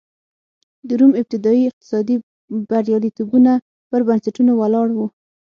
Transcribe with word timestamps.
د 0.87 0.89
روم 0.99 1.11
ابتدايي 1.21 1.63
اقتصادي 1.69 2.15
بریالیتوبونه 2.69 3.51
پر 3.89 4.01
بنسټونو 4.07 4.51
ولاړ 4.61 4.87
و 4.93 4.99